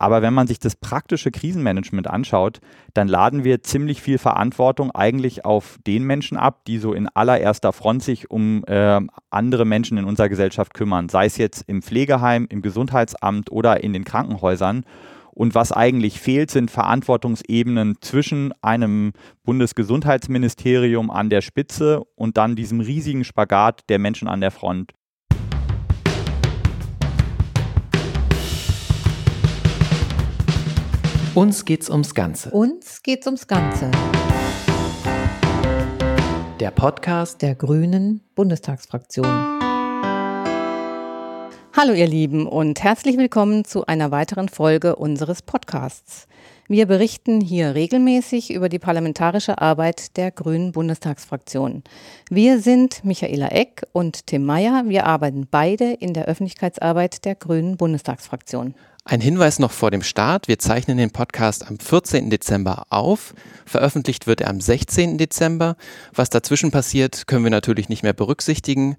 [0.00, 2.60] Aber wenn man sich das praktische Krisenmanagement anschaut,
[2.94, 7.72] dann laden wir ziemlich viel Verantwortung eigentlich auf den Menschen ab, die so in allererster
[7.72, 9.00] Front sich um äh,
[9.30, 13.92] andere Menschen in unserer Gesellschaft kümmern, sei es jetzt im Pflegeheim, im Gesundheitsamt oder in
[13.92, 14.84] den Krankenhäusern.
[15.32, 19.12] Und was eigentlich fehlt, sind Verantwortungsebenen zwischen einem
[19.42, 24.92] Bundesgesundheitsministerium an der Spitze und dann diesem riesigen Spagat der Menschen an der Front.
[31.38, 32.50] Uns geht's ums Ganze.
[32.50, 33.92] Uns geht's ums Ganze.
[36.58, 39.60] Der Podcast der Grünen Bundestagsfraktion.
[41.76, 46.26] Hallo ihr Lieben und herzlich willkommen zu einer weiteren Folge unseres Podcasts.
[46.66, 51.84] Wir berichten hier regelmäßig über die parlamentarische Arbeit der Grünen Bundestagsfraktion.
[52.30, 54.82] Wir sind Michaela Eck und Tim Meyer.
[54.86, 58.74] Wir arbeiten beide in der Öffentlichkeitsarbeit der Grünen Bundestagsfraktion.
[59.10, 60.48] Ein Hinweis noch vor dem Start.
[60.48, 62.28] Wir zeichnen den Podcast am 14.
[62.28, 63.32] Dezember auf.
[63.64, 65.16] Veröffentlicht wird er am 16.
[65.16, 65.78] Dezember.
[66.12, 68.98] Was dazwischen passiert, können wir natürlich nicht mehr berücksichtigen.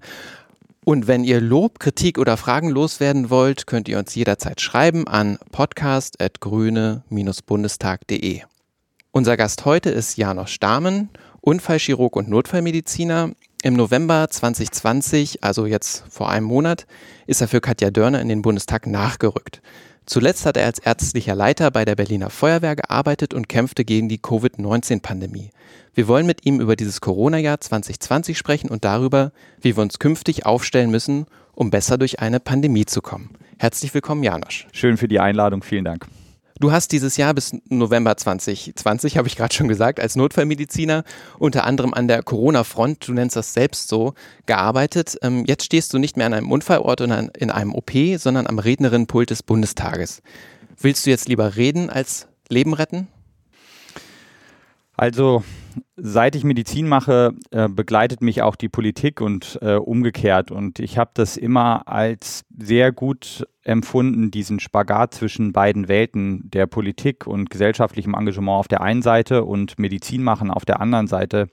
[0.84, 5.38] Und wenn ihr Lob, Kritik oder Fragen loswerden wollt, könnt ihr uns jederzeit schreiben an
[5.52, 8.40] podcast.grüne-bundestag.de.
[9.12, 13.30] Unser Gast heute ist Janosch Stamen, Unfallchirurg und Notfallmediziner.
[13.62, 16.88] Im November 2020, also jetzt vor einem Monat,
[17.28, 19.62] ist er für Katja Dörner in den Bundestag nachgerückt.
[20.10, 24.18] Zuletzt hat er als ärztlicher Leiter bei der Berliner Feuerwehr gearbeitet und kämpfte gegen die
[24.18, 25.50] Covid-19-Pandemie.
[25.94, 29.30] Wir wollen mit ihm über dieses Corona-Jahr 2020 sprechen und darüber,
[29.60, 33.30] wie wir uns künftig aufstellen müssen, um besser durch eine Pandemie zu kommen.
[33.56, 34.66] Herzlich willkommen, Janosch.
[34.72, 36.08] Schön für die Einladung, vielen Dank.
[36.60, 41.04] Du hast dieses Jahr bis November 2020, habe ich gerade schon gesagt, als Notfallmediziner
[41.38, 44.12] unter anderem an der Corona-Front, du nennst das selbst so,
[44.44, 45.16] gearbeitet.
[45.22, 48.58] Ähm, jetzt stehst du nicht mehr an einem Unfallort oder in einem OP, sondern am
[48.58, 50.20] Rednerinnenpult des Bundestages.
[50.78, 53.08] Willst du jetzt lieber reden als Leben retten?
[54.98, 55.42] Also
[55.96, 60.50] seit ich Medizin mache, äh, begleitet mich auch die Politik und äh, umgekehrt.
[60.50, 66.66] Und ich habe das immer als sehr gut empfunden, diesen Spagat zwischen beiden Welten der
[66.66, 71.48] Politik und gesellschaftlichem Engagement auf der einen Seite und Medizin machen auf der anderen Seite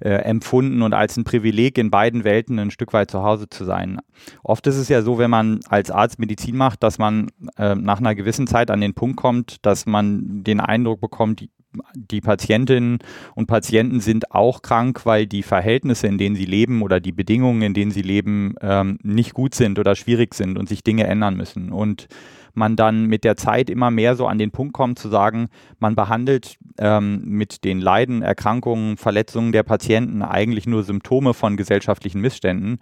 [0.00, 3.64] äh, empfunden und als ein Privileg in beiden Welten ein Stück weit zu Hause zu
[3.64, 3.98] sein.
[4.42, 7.98] Oft ist es ja so, wenn man als Arzt Medizin macht, dass man äh, nach
[7.98, 11.48] einer gewissen Zeit an den Punkt kommt, dass man den Eindruck bekommt,
[11.94, 12.98] die, Patientinnen
[13.34, 17.62] und Patienten sind auch krank, weil die Verhältnisse, in denen sie leben oder die Bedingungen,
[17.62, 21.36] in denen sie leben, ähm, nicht gut sind oder schwierig sind und sich Dinge ändern
[21.36, 21.72] müssen.
[21.72, 22.08] Und
[22.56, 25.48] man dann mit der Zeit immer mehr so an den Punkt kommt zu sagen,
[25.78, 32.20] man behandelt ähm, mit den Leiden, Erkrankungen, Verletzungen der Patienten eigentlich nur Symptome von gesellschaftlichen
[32.20, 32.78] Missständen.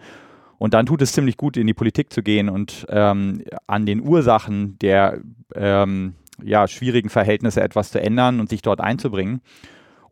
[0.59, 4.01] Und dann tut es ziemlich gut, in die Politik zu gehen und ähm, an den
[4.01, 5.21] Ursachen der
[5.55, 9.41] ähm, ja, schwierigen Verhältnisse etwas zu ändern und sich dort einzubringen.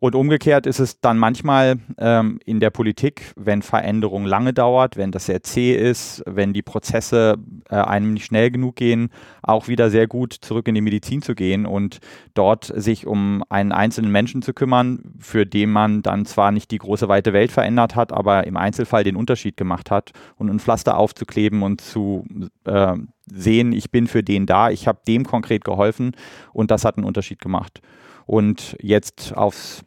[0.03, 5.11] Und umgekehrt ist es dann manchmal ähm, in der Politik, wenn Veränderung lange dauert, wenn
[5.11, 7.37] das sehr zäh ist, wenn die Prozesse
[7.69, 9.11] äh, einem nicht schnell genug gehen,
[9.43, 11.99] auch wieder sehr gut zurück in die Medizin zu gehen und
[12.33, 16.79] dort sich um einen einzelnen Menschen zu kümmern, für den man dann zwar nicht die
[16.79, 20.97] große weite Welt verändert hat, aber im Einzelfall den Unterschied gemacht hat und ein Pflaster
[20.97, 22.25] aufzukleben und zu
[22.65, 22.97] äh,
[23.27, 26.11] sehen, ich bin für den da, ich habe dem konkret geholfen
[26.51, 27.79] und das hat einen Unterschied gemacht.
[28.25, 29.83] Und jetzt aufs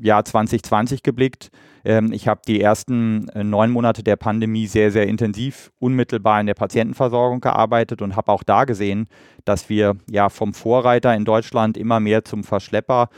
[0.00, 1.50] Jahr 2020 geblickt,
[1.84, 6.46] ähm, ich habe die ersten äh, neun Monate der Pandemie sehr, sehr intensiv unmittelbar in
[6.46, 9.08] der Patientenversorgung gearbeitet und habe auch da gesehen,
[9.44, 13.08] dass wir ja vom Vorreiter in Deutschland immer mehr zum Verschlepper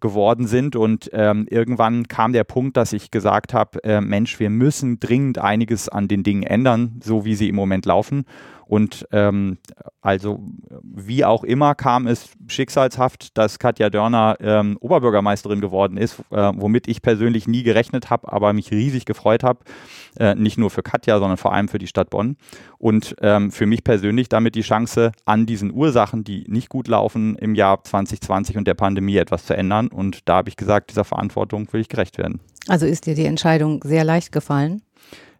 [0.00, 0.76] geworden sind.
[0.76, 5.38] Und ähm, irgendwann kam der Punkt, dass ich gesagt habe, äh, Mensch, wir müssen dringend
[5.38, 8.24] einiges an den Dingen ändern, so wie sie im Moment laufen.
[8.68, 9.58] Und ähm,
[10.02, 10.40] also
[10.82, 16.86] wie auch immer kam es schicksalshaft, dass Katja Dörner ähm, Oberbürgermeisterin geworden ist, äh, womit
[16.86, 19.60] ich persönlich nie gerechnet habe, aber mich riesig gefreut habe.
[20.18, 22.36] Äh, nicht nur für Katja, sondern vor allem für die Stadt Bonn.
[22.76, 27.36] Und ähm, für mich persönlich damit die Chance, an diesen Ursachen, die nicht gut laufen,
[27.36, 29.88] im Jahr 2020 und der Pandemie etwas zu ändern.
[29.88, 32.40] Und da habe ich gesagt, dieser Verantwortung will ich gerecht werden.
[32.68, 34.82] Also ist dir die Entscheidung sehr leicht gefallen?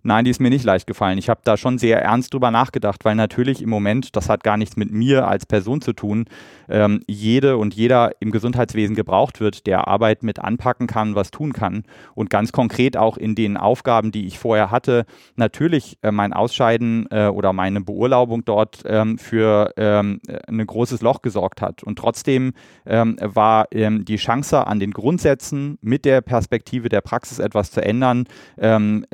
[0.09, 1.19] Nein, die ist mir nicht leicht gefallen.
[1.19, 4.57] Ich habe da schon sehr ernst drüber nachgedacht, weil natürlich im Moment, das hat gar
[4.57, 6.25] nichts mit mir als Person zu tun,
[6.71, 11.53] ähm, jede und jeder im Gesundheitswesen gebraucht wird, der Arbeit mit anpacken kann, was tun
[11.53, 11.85] kann.
[12.15, 15.05] Und ganz konkret auch in den Aufgaben, die ich vorher hatte,
[15.37, 21.21] natürlich äh, mein Ausscheiden äh, oder meine Beurlaubung dort ähm, für ähm, ein großes Loch
[21.21, 21.83] gesorgt hat.
[21.83, 22.55] Und trotzdem
[22.87, 27.85] ähm, war ähm, die Chance an den Grundsätzen mit der Perspektive der Praxis etwas zu
[27.85, 28.25] ändern,
[28.57, 29.05] ähm,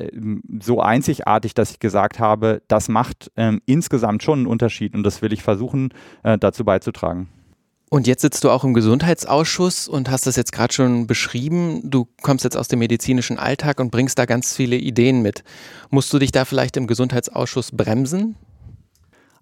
[0.61, 5.23] so einzigartig, dass ich gesagt habe, das macht ähm, insgesamt schon einen Unterschied und das
[5.23, 5.91] will ich versuchen
[6.23, 7.29] äh, dazu beizutragen.
[7.91, 11.81] Und jetzt sitzt du auch im Gesundheitsausschuss und hast das jetzt gerade schon beschrieben.
[11.85, 15.45] Du kommst jetzt aus dem medizinischen Alltag und bringst da ganz viele Ideen mit.
[15.91, 18.35] Musst du dich da vielleicht im Gesundheitsausschuss bremsen?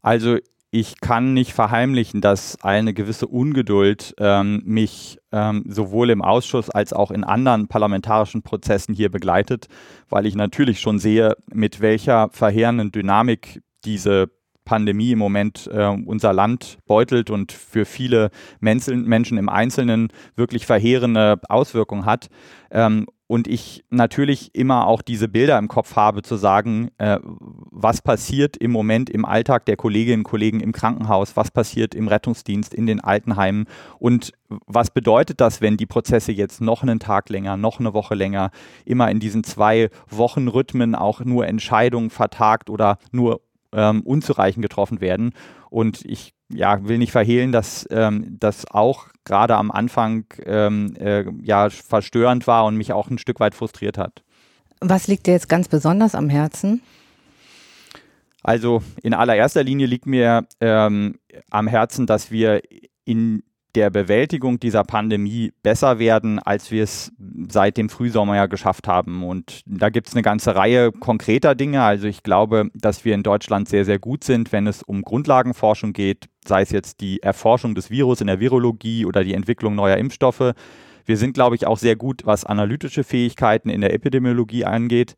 [0.02, 0.36] Also
[0.74, 6.94] ich kann nicht verheimlichen, dass eine gewisse Ungeduld ähm, mich ähm, sowohl im Ausschuss als
[6.94, 9.68] auch in anderen parlamentarischen Prozessen hier begleitet,
[10.08, 14.30] weil ich natürlich schon sehe, mit welcher verheerenden Dynamik diese
[14.64, 18.30] Pandemie im Moment äh, unser Land beutelt und für viele
[18.60, 22.30] Menschen, im Einzelnen wirklich verheerende Auswirkungen hat.
[22.70, 28.02] Ähm, und ich natürlich immer auch diese Bilder im Kopf habe, zu sagen, äh, was
[28.02, 32.74] passiert im Moment im Alltag der Kolleginnen und Kollegen im Krankenhaus, was passiert im Rettungsdienst,
[32.74, 33.64] in den Altenheimen
[33.98, 34.34] und
[34.66, 38.50] was bedeutet das, wenn die Prozesse jetzt noch einen Tag länger, noch eine Woche länger,
[38.84, 43.40] immer in diesen zwei Wochen Rhythmen auch nur Entscheidungen vertagt oder nur
[43.72, 45.32] ähm, unzureichend getroffen werden.
[45.70, 51.24] Und ich ja, will nicht verhehlen, dass ähm, das auch gerade am Anfang ähm, äh,
[51.42, 54.22] ja verstörend war und mich auch ein Stück weit frustriert hat.
[54.80, 56.82] Was liegt dir jetzt ganz besonders am Herzen?
[58.42, 61.18] Also in allererster Linie liegt mir ähm,
[61.50, 62.60] am Herzen, dass wir
[63.04, 67.12] in der Bewältigung dieser Pandemie besser werden, als wir es
[67.48, 69.24] seit dem Frühsommer ja geschafft haben.
[69.24, 71.82] Und da gibt es eine ganze Reihe konkreter Dinge.
[71.82, 75.94] Also ich glaube, dass wir in Deutschland sehr, sehr gut sind, wenn es um Grundlagenforschung
[75.94, 79.96] geht, sei es jetzt die Erforschung des Virus in der Virologie oder die Entwicklung neuer
[79.96, 80.52] Impfstoffe.
[81.04, 85.16] Wir sind, glaube ich, auch sehr gut, was analytische Fähigkeiten in der Epidemiologie angeht.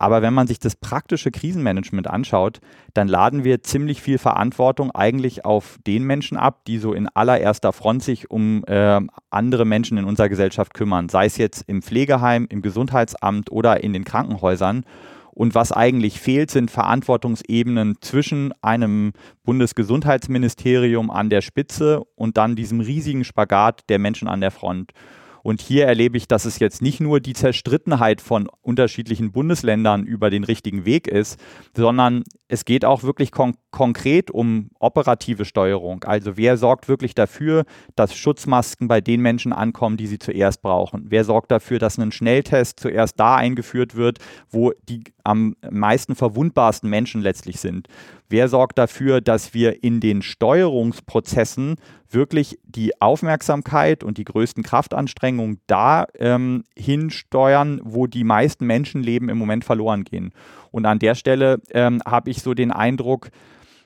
[0.00, 2.60] Aber wenn man sich das praktische Krisenmanagement anschaut,
[2.94, 7.74] dann laden wir ziemlich viel Verantwortung eigentlich auf den Menschen ab, die so in allererster
[7.74, 8.98] Front sich um äh,
[9.28, 13.92] andere Menschen in unserer Gesellschaft kümmern, sei es jetzt im Pflegeheim, im Gesundheitsamt oder in
[13.92, 14.84] den Krankenhäusern.
[15.32, 19.12] Und was eigentlich fehlt, sind Verantwortungsebenen zwischen einem
[19.44, 24.92] Bundesgesundheitsministerium an der Spitze und dann diesem riesigen Spagat der Menschen an der Front.
[25.42, 30.30] Und hier erlebe ich, dass es jetzt nicht nur die Zerstrittenheit von unterschiedlichen Bundesländern über
[30.30, 31.40] den richtigen Weg ist,
[31.74, 36.04] sondern es geht auch wirklich kon konkret um operative Steuerung.
[36.04, 37.64] Also wer sorgt wirklich dafür,
[37.96, 41.06] dass Schutzmasken bei den Menschen ankommen, die sie zuerst brauchen?
[41.08, 44.18] Wer sorgt dafür, dass ein Schnelltest zuerst da eingeführt wird,
[44.50, 47.88] wo die am meisten verwundbarsten Menschen letztlich sind?
[48.28, 51.76] Wer sorgt dafür, dass wir in den Steuerungsprozessen
[52.08, 59.38] wirklich die Aufmerksamkeit und die größten Kraftanstrengungen da ähm, hinsteuern, wo die meisten Menschenleben im
[59.38, 60.32] Moment verloren gehen?
[60.70, 63.30] Und an der Stelle ähm, habe ich so den Eindruck,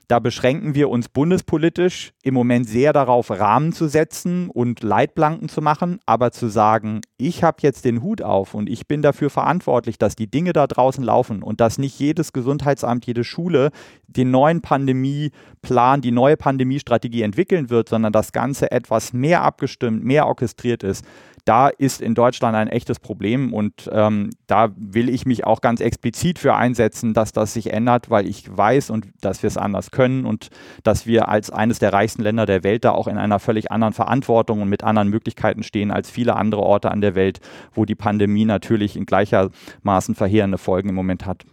[0.08, 5.62] da beschränken wir uns bundespolitisch im Moment sehr darauf, Rahmen zu setzen und Leitplanken zu
[5.62, 9.98] machen, aber zu sagen, ich habe jetzt den Hut auf und ich bin dafür verantwortlich,
[9.98, 13.70] dass die Dinge da draußen laufen und dass nicht jedes Gesundheitsamt, jede Schule
[14.06, 20.26] den neuen Pandemieplan, die neue Pandemiestrategie entwickeln wird, sondern das Ganze etwas mehr abgestimmt, mehr
[20.26, 21.04] orchestriert ist
[21.44, 25.80] da ist in Deutschland ein echtes Problem und ähm, da will ich mich auch ganz
[25.80, 29.90] explizit für einsetzen, dass das sich ändert, weil ich weiß und dass wir es anders
[29.90, 30.48] können und
[30.84, 33.92] dass wir als eines der reichsten Länder der Welt da auch in einer völlig anderen
[33.92, 37.40] Verantwortung und mit anderen Möglichkeiten stehen als viele andere Orte an der Welt,
[37.72, 41.44] wo die Pandemie natürlich in gleichermaßen verheerende Folgen im Moment hat.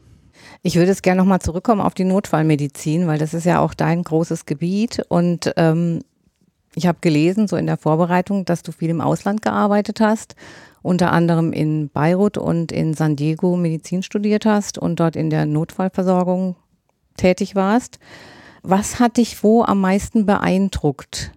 [0.63, 4.03] Ich würde es gerne nochmal zurückkommen auf die Notfallmedizin, weil das ist ja auch dein
[4.03, 6.01] großes Gebiet und ähm,
[6.75, 10.35] ich habe gelesen, so in der Vorbereitung, dass du viel im Ausland gearbeitet hast,
[10.81, 15.45] unter anderem in Beirut und in San Diego Medizin studiert hast und dort in der
[15.45, 16.55] Notfallversorgung
[17.17, 17.99] tätig warst.
[18.63, 21.33] Was hat dich wo am meisten beeindruckt?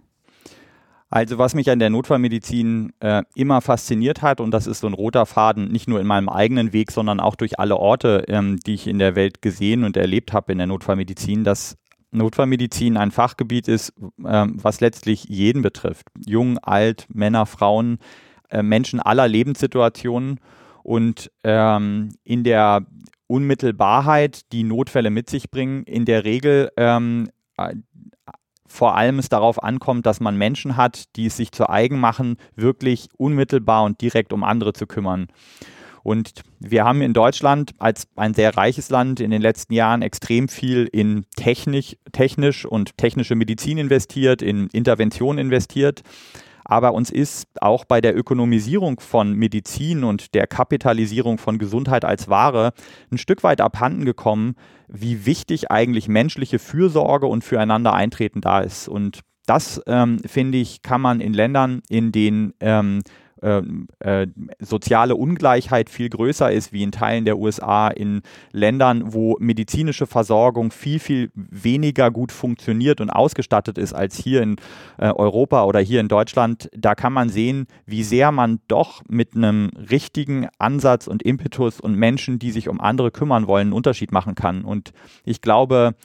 [1.09, 4.93] Also was mich an der Notfallmedizin äh, immer fasziniert hat, und das ist so ein
[4.93, 8.73] roter Faden, nicht nur in meinem eigenen Weg, sondern auch durch alle Orte, ähm, die
[8.73, 11.77] ich in der Welt gesehen und erlebt habe in der Notfallmedizin, dass
[12.17, 13.93] Notfallmedizin ein Fachgebiet ist,
[14.25, 16.07] ähm, was letztlich jeden betrifft.
[16.25, 17.99] Jung, alt, Männer, Frauen,
[18.49, 20.39] äh, Menschen aller Lebenssituationen.
[20.83, 22.85] Und ähm, in der
[23.27, 27.75] Unmittelbarheit, die Notfälle mit sich bringen, in der Regel ähm, äh,
[28.67, 32.37] vor allem es darauf ankommt, dass man Menschen hat, die es sich zu eigen machen,
[32.55, 35.27] wirklich unmittelbar und direkt um andere zu kümmern.
[36.05, 40.47] Und wir haben in Deutschland als ein sehr reiches Land in den letzten Jahren extrem
[40.49, 46.03] viel in technisch, technisch und technische Medizin investiert, in Intervention investiert.
[46.63, 52.29] Aber uns ist auch bei der Ökonomisierung von Medizin und der Kapitalisierung von Gesundheit als
[52.29, 52.73] Ware
[53.11, 54.53] ein Stück weit abhanden gekommen,
[54.87, 58.87] wie wichtig eigentlich menschliche Fürsorge und füreinander eintreten da ist.
[58.87, 63.01] Und das, ähm, finde ich, kann man in Ländern, in denen ähm,
[63.41, 63.61] äh,
[63.99, 64.27] äh,
[64.59, 70.71] soziale Ungleichheit viel größer ist, wie in Teilen der USA, in Ländern, wo medizinische Versorgung
[70.71, 74.55] viel, viel weniger gut funktioniert und ausgestattet ist als hier in
[74.97, 79.35] äh, Europa oder hier in Deutschland, da kann man sehen, wie sehr man doch mit
[79.35, 84.11] einem richtigen Ansatz und Impetus und Menschen, die sich um andere kümmern wollen, einen Unterschied
[84.11, 84.63] machen kann.
[84.63, 85.95] Und ich glaube,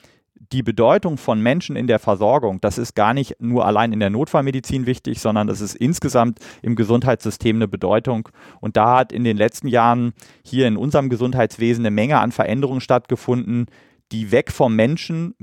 [0.53, 4.11] die Bedeutung von Menschen in der Versorgung, das ist gar nicht nur allein in der
[4.11, 8.29] Notfallmedizin wichtig, sondern das ist insgesamt im Gesundheitssystem eine Bedeutung.
[8.61, 10.13] Und da hat in den letzten Jahren
[10.45, 13.67] hier in unserem Gesundheitswesen eine Menge an Veränderungen stattgefunden,
[14.13, 15.35] die weg vom Menschen,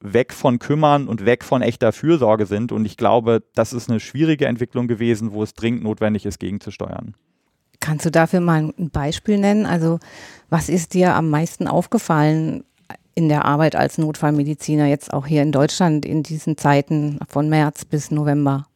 [0.00, 2.70] weg von Kümmern und weg von echter Fürsorge sind.
[2.70, 7.14] Und ich glaube, das ist eine schwierige Entwicklung gewesen, wo es dringend notwendig ist, gegenzusteuern.
[7.80, 9.66] Kannst du dafür mal ein Beispiel nennen?
[9.66, 9.98] Also
[10.48, 12.64] was ist dir am meisten aufgefallen
[13.14, 17.84] in der Arbeit als Notfallmediziner, jetzt auch hier in Deutschland in diesen Zeiten von März
[17.84, 18.66] bis November?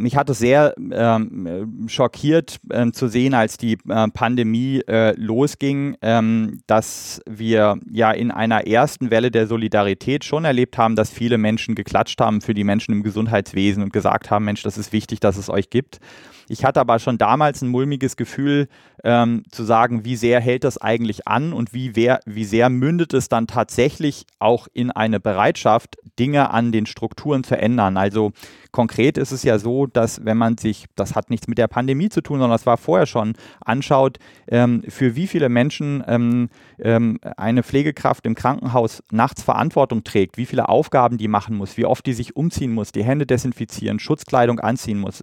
[0.00, 5.96] mich hat es sehr ähm, schockiert äh, zu sehen, als die äh, Pandemie äh, losging,
[6.00, 11.36] ähm, dass wir ja in einer ersten Welle der Solidarität schon erlebt haben, dass viele
[11.36, 15.20] Menschen geklatscht haben für die Menschen im Gesundheitswesen und gesagt haben, Mensch, das ist wichtig,
[15.20, 16.00] dass es euch gibt.
[16.50, 18.66] Ich hatte aber schon damals ein mulmiges Gefühl,
[19.04, 23.14] ähm, zu sagen, wie sehr hält das eigentlich an und wie, wer, wie sehr mündet
[23.14, 27.96] es dann tatsächlich auch in eine Bereitschaft, Dinge an den Strukturen zu ändern.
[27.96, 28.32] Also
[28.72, 32.08] konkret ist es ja so, dass wenn man sich, das hat nichts mit der Pandemie
[32.08, 36.48] zu tun, sondern das war vorher schon, anschaut, ähm, für wie viele Menschen ähm,
[36.80, 41.86] ähm, eine Pflegekraft im Krankenhaus nachts Verantwortung trägt, wie viele Aufgaben die machen muss, wie
[41.86, 45.22] oft die sich umziehen muss, die Hände desinfizieren, Schutzkleidung anziehen muss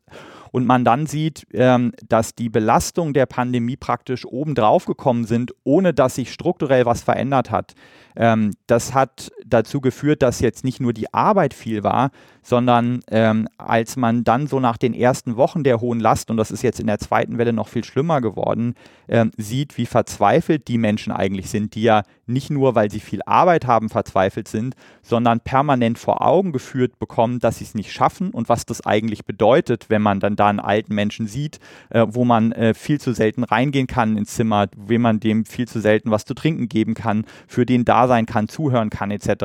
[0.52, 5.94] und man dann sieht, ähm, dass die Belastung der Pandemie praktisch obendrauf gekommen sind, ohne
[5.94, 7.74] dass sich strukturell was verändert hat.
[8.16, 12.12] Ähm, das hat dazu geführt, dass jetzt nicht nur die Arbeit viel war,
[12.48, 16.50] sondern ähm, als man dann so nach den ersten Wochen der hohen Last, und das
[16.50, 18.76] ist jetzt in der zweiten Welle noch viel schlimmer geworden,
[19.10, 23.22] ähm, sieht, wie verzweifelt die Menschen eigentlich sind, die ja nicht nur, weil sie viel
[23.26, 28.32] Arbeit haben, verzweifelt sind, sondern permanent vor Augen geführt bekommen, dass sie es nicht schaffen
[28.32, 32.24] und was das eigentlich bedeutet, wenn man dann da einen alten Menschen sieht, äh, wo
[32.24, 36.12] man äh, viel zu selten reingehen kann ins Zimmer, wenn man dem viel zu selten
[36.12, 39.37] was zu trinken geben kann, für den da sein kann, zuhören kann etc.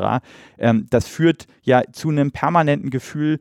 [0.59, 3.41] Ähm, das führt ja zu einem permanenten Gefühl,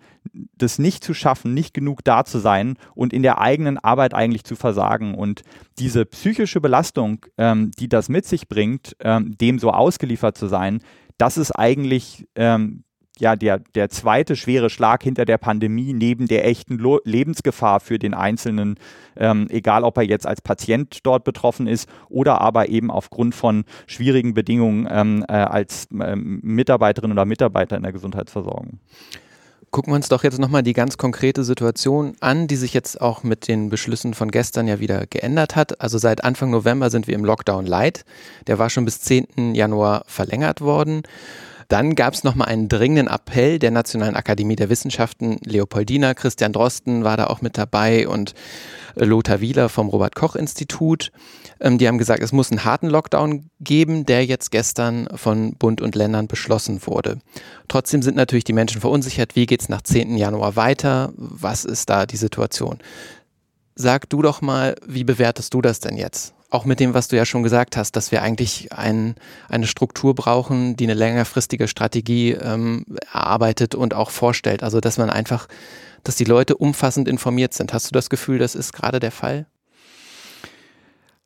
[0.58, 4.43] das nicht zu schaffen, nicht genug da zu sein und in der eigenen Arbeit eigentlich
[4.43, 5.15] zu versagen.
[5.15, 5.43] Und
[5.79, 10.81] diese psychische Belastung, ähm, die das mit sich bringt, ähm, dem so ausgeliefert zu sein,
[11.17, 12.84] das ist eigentlich ähm,
[13.22, 18.00] ja der, der zweite schwere Schlag hinter der Pandemie neben der echten Lo Lebensgefahr für
[18.00, 18.75] den Einzelnen,
[19.16, 23.63] ähm, egal ob er jetzt als Patient dort betroffen ist oder aber eben aufgrund von
[23.88, 28.80] schwierigen Bedingungen ähm, äh, als ähm, Mitarbeiterin oder Mitarbeiter in der Gesundheitsversorgung.
[29.72, 33.24] Gucken wir uns doch jetzt nochmal die ganz konkrete Situation an, die sich jetzt auch
[33.24, 35.80] mit den Beschlüssen von gestern ja wieder geändert hat.
[35.80, 38.04] Also seit Anfang November sind wir im Lockdown Light.
[38.48, 39.56] Der war schon bis 10.
[39.56, 41.04] Januar verlängert worden.
[41.72, 45.38] Dann gab es nochmal einen dringenden Appell der Nationalen Akademie der Wissenschaften.
[45.42, 48.34] Leopoldina, Christian Drosten war da auch mit dabei und
[48.98, 51.13] äh, Lothar Wieler vom Robert-Koch-Institut.
[51.62, 55.80] Ähm, die haben gesagt, es muss einen harten Lockdown geben, der jetzt gestern von Bund
[55.80, 57.20] und Ländern beschlossen wurde.
[57.70, 59.38] Trotzdem sind natürlich die Menschen verunsichert.
[59.38, 60.18] Wie geht es nach 10.
[60.18, 61.13] Januar weiter?
[61.16, 62.80] Was ist da die Situation?
[63.75, 66.34] Sag du doch mal, wie bewertest du das denn jetzt?
[66.51, 69.15] Auch mit dem, was du ja schon gesagt hast, dass wir eigentlich ein,
[69.50, 74.62] eine Struktur brauchen, die eine längerfristige Strategie ähm, erarbeitet und auch vorstellt.
[74.62, 75.48] Also dass man einfach,
[76.03, 77.74] dass die Leute umfassend informiert sind.
[77.74, 79.48] Hast du das Gefühl, das ist gerade der Fall?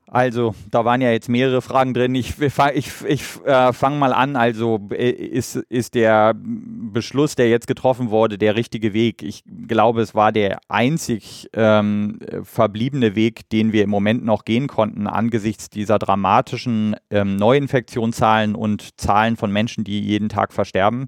[0.08, 2.14] Also, da waren ja jetzt mehrere Fragen drin.
[2.14, 4.36] Ich, ich, ich äh, fange mal an.
[4.36, 9.24] Also, äh, ist, ist der Beschluss, der jetzt getroffen wurde, der richtige Weg?
[9.24, 14.68] Ich glaube, es war der einzig ähm, verbliebene Weg, den wir im Moment noch gehen
[14.68, 21.08] konnten, angesichts dieser dramatischen ähm, Neuinfektionszahlen und Zahlen von Menschen, die jeden Tag versterben.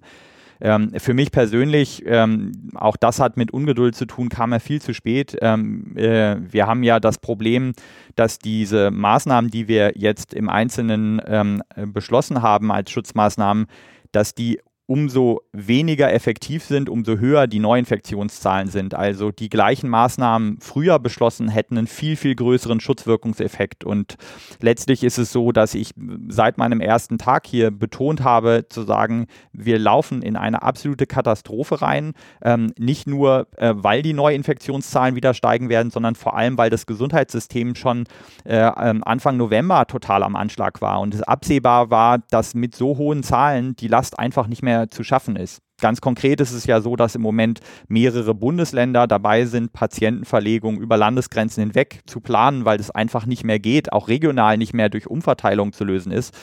[0.60, 4.82] Ähm, für mich persönlich, ähm, auch das hat mit Ungeduld zu tun, kam er viel
[4.82, 5.38] zu spät.
[5.42, 7.74] Ähm, äh, wir haben ja das Problem,
[8.16, 13.68] dass diese Maßnahmen, die wir jetzt im Einzelnen ähm, beschlossen haben als Schutzmaßnahmen,
[14.12, 18.94] dass die umso weniger effektiv sind, umso höher die Neuinfektionszahlen sind.
[18.94, 23.84] Also die gleichen Maßnahmen früher beschlossen hätten einen viel, viel größeren Schutzwirkungseffekt.
[23.84, 24.16] Und
[24.62, 25.92] letztlich ist es so, dass ich
[26.30, 31.82] seit meinem ersten Tag hier betont habe, zu sagen, wir laufen in eine absolute Katastrophe
[31.82, 32.14] rein.
[32.42, 36.86] Ähm, nicht nur, äh, weil die Neuinfektionszahlen wieder steigen werden, sondern vor allem, weil das
[36.86, 38.06] Gesundheitssystem schon
[38.46, 42.98] äh, ähm, Anfang November total am Anschlag war und es absehbar war, dass mit so
[42.98, 45.60] hohen Zahlen die Last einfach nicht mehr mehr zu schaffen ist.
[45.80, 50.98] Ganz konkret ist es ja so, dass im Moment mehrere Bundesländer dabei sind, Patientenverlegungen über
[50.98, 55.08] Landesgrenzen hinweg zu planen, weil es einfach nicht mehr geht, auch regional nicht mehr durch
[55.08, 56.34] Umverteilung zu lösen ist.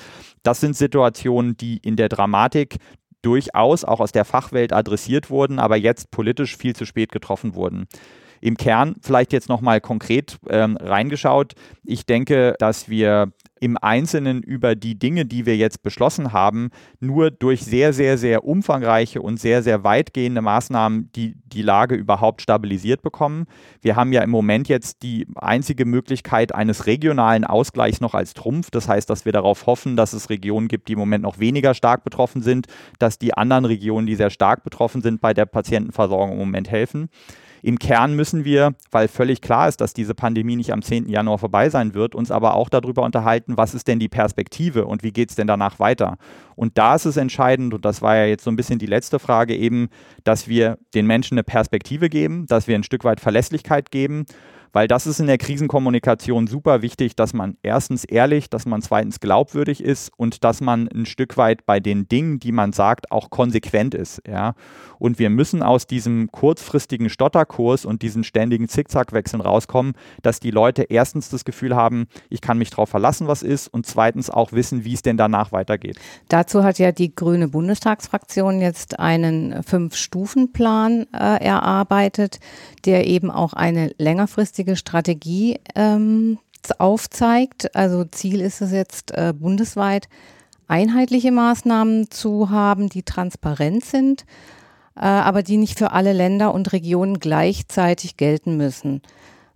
[0.44, 2.76] Das sind Situationen, die in der Dramatik
[3.22, 7.86] durchaus auch aus der Fachwelt adressiert wurden, aber jetzt politisch viel zu spät getroffen wurden.
[8.44, 11.54] Im Kern vielleicht jetzt nochmal konkret ähm, reingeschaut.
[11.82, 16.68] Ich denke, dass wir im Einzelnen über die Dinge, die wir jetzt beschlossen haben,
[17.00, 22.42] nur durch sehr, sehr, sehr umfangreiche und sehr, sehr weitgehende Maßnahmen die, die Lage überhaupt
[22.42, 23.46] stabilisiert bekommen.
[23.80, 28.70] Wir haben ja im Moment jetzt die einzige Möglichkeit eines regionalen Ausgleichs noch als Trumpf.
[28.70, 31.72] Das heißt, dass wir darauf hoffen, dass es Regionen gibt, die im Moment noch weniger
[31.72, 32.66] stark betroffen sind,
[32.98, 37.08] dass die anderen Regionen, die sehr stark betroffen sind, bei der Patientenversorgung im Moment helfen.
[37.64, 41.08] Im Kern müssen wir, weil völlig klar ist, dass diese Pandemie nicht am 10.
[41.08, 45.02] Januar vorbei sein wird, uns aber auch darüber unterhalten, was ist denn die Perspektive und
[45.02, 46.18] wie geht es denn danach weiter.
[46.56, 49.18] Und da ist es entscheidend, und das war ja jetzt so ein bisschen die letzte
[49.18, 49.88] Frage eben,
[50.24, 54.26] dass wir den Menschen eine Perspektive geben, dass wir ein Stück weit Verlässlichkeit geben
[54.74, 59.20] weil das ist in der Krisenkommunikation super wichtig, dass man erstens ehrlich, dass man zweitens
[59.20, 63.30] glaubwürdig ist und dass man ein Stück weit bei den Dingen, die man sagt, auch
[63.30, 64.20] konsequent ist.
[64.26, 64.54] Ja?
[64.98, 70.82] Und wir müssen aus diesem kurzfristigen Stotterkurs und diesen ständigen Zickzackwechseln rauskommen, dass die Leute
[70.82, 74.84] erstens das Gefühl haben, ich kann mich darauf verlassen, was ist, und zweitens auch wissen,
[74.84, 76.00] wie es denn danach weitergeht.
[76.28, 82.40] Dazu hat ja die Grüne Bundestagsfraktion jetzt einen Fünf-Stufen-Plan äh, erarbeitet,
[82.84, 86.38] der eben auch eine längerfristige langfristige Strategie ähm,
[86.78, 87.74] aufzeigt.
[87.76, 90.08] Also Ziel ist es jetzt äh, bundesweit
[90.66, 94.24] einheitliche Maßnahmen zu haben, die transparent sind,
[94.96, 99.02] äh, aber die nicht für alle Länder und Regionen gleichzeitig gelten müssen,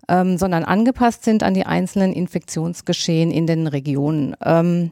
[0.09, 4.37] ähm, sondern angepasst sind an die einzelnen Infektionsgeschehen in den Regionen.
[4.45, 4.91] Ähm,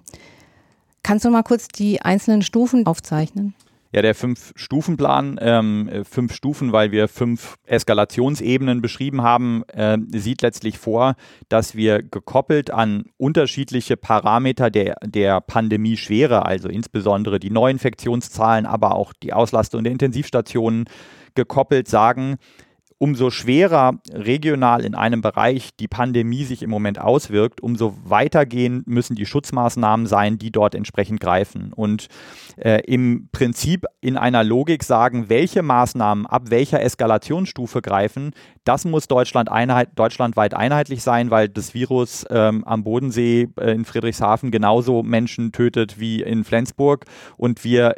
[1.02, 3.54] kannst du mal kurz die einzelnen Stufen aufzeichnen?
[3.92, 10.42] Ja, der Fünf-Stufen-Plan, ähm, äh, fünf Stufen, weil wir fünf Eskalationsebenen beschrieben haben, äh, sieht
[10.42, 11.14] letztlich vor,
[11.48, 19.12] dass wir gekoppelt an unterschiedliche Parameter der, der Pandemie-Schwere, also insbesondere die Neuinfektionszahlen, aber auch
[19.12, 20.86] die Auslastung der Intensivstationen,
[21.36, 22.36] gekoppelt sagen,
[22.98, 29.16] umso schwerer regional in einem Bereich die Pandemie sich im Moment auswirkt, umso weitergehend müssen
[29.16, 31.72] die Schutzmaßnahmen sein, die dort entsprechend greifen.
[31.74, 32.08] Und
[32.56, 38.32] äh, im Prinzip in einer Logik sagen, welche Maßnahmen ab welcher Eskalationsstufe greifen,
[38.66, 43.84] das muss Deutschland einheit, deutschlandweit einheitlich sein, weil das Virus ähm, am Bodensee äh, in
[43.84, 47.04] Friedrichshafen genauso Menschen tötet wie in Flensburg
[47.36, 47.94] und wir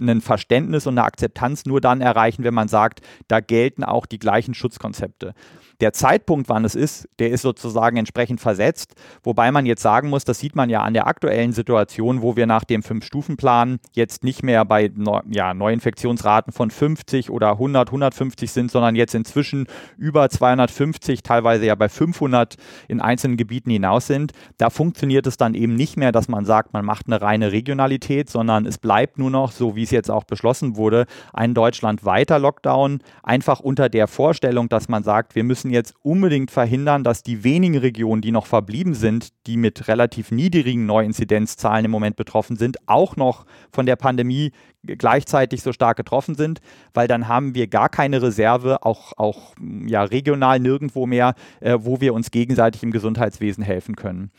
[0.00, 4.18] ein Verständnis und eine Akzeptanz nur dann erreichen, wenn man sagt, da gelten auch die
[4.18, 5.34] gleichen Schutzkonzepte.
[5.80, 10.24] Der Zeitpunkt, wann es ist, der ist sozusagen entsprechend versetzt, wobei man jetzt sagen muss,
[10.24, 14.42] das sieht man ja an der aktuellen Situation, wo wir nach dem Fünf-Stufen-Plan jetzt nicht
[14.42, 14.90] mehr bei
[15.30, 19.66] ja, Neuinfektionsraten von 50 oder 100, 150 sind, sondern jetzt inzwischen
[19.98, 22.56] über 250, teilweise ja bei 500
[22.88, 24.32] in einzelnen Gebieten hinaus sind.
[24.58, 28.30] Da funktioniert es dann eben nicht mehr, dass man sagt, man macht eine reine Regionalität,
[28.30, 33.00] sondern es bleibt nur noch, so wie es jetzt auch beschlossen wurde, ein deutschlandweiter Lockdown,
[33.22, 37.44] einfach unter der Vorstellung, dass man sagt, wir müssen müssen jetzt unbedingt verhindern, dass die
[37.44, 42.76] wenigen Regionen, die noch verblieben sind, die mit relativ niedrigen Neuinzidenzzahlen im Moment betroffen sind,
[42.86, 44.52] auch noch von der Pandemie
[44.84, 46.60] gleichzeitig so stark getroffen sind,
[46.94, 49.54] weil dann haben wir gar keine Reserve, auch, auch
[49.86, 54.30] ja, regional nirgendwo mehr, äh, wo wir uns gegenseitig im Gesundheitswesen helfen können.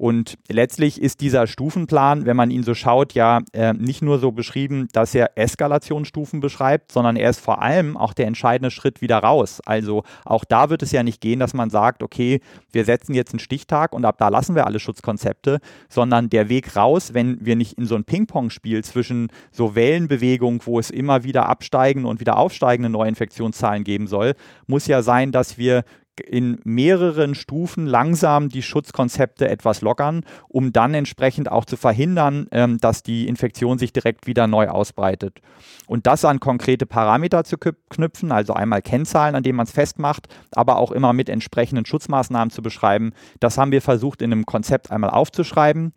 [0.00, 4.32] Und letztlich ist dieser Stufenplan, wenn man ihn so schaut, ja äh, nicht nur so
[4.32, 9.18] beschrieben, dass er Eskalationsstufen beschreibt, sondern er ist vor allem auch der entscheidende Schritt wieder
[9.18, 9.60] raus.
[9.66, 12.40] Also auch da wird es ja nicht gehen, dass man sagt, okay,
[12.72, 15.58] wir setzen jetzt einen Stichtag und ab da lassen wir alle Schutzkonzepte,
[15.90, 20.78] sondern der Weg raus, wenn wir nicht in so ein Ping-Pong-Spiel zwischen so Wellenbewegungen, wo
[20.78, 24.32] es immer wieder absteigende und wieder aufsteigende Neuinfektionszahlen geben soll,
[24.66, 25.84] muss ja sein, dass wir
[26.20, 32.78] in mehreren Stufen langsam die Schutzkonzepte etwas lockern, um dann entsprechend auch zu verhindern, ähm,
[32.78, 35.40] dass die Infektion sich direkt wieder neu ausbreitet.
[35.86, 40.28] Und das an konkrete Parameter zu knüpfen, also einmal Kennzahlen, an denen man es festmacht,
[40.54, 44.90] aber auch immer mit entsprechenden Schutzmaßnahmen zu beschreiben, das haben wir versucht in einem Konzept
[44.90, 45.92] einmal aufzuschreiben.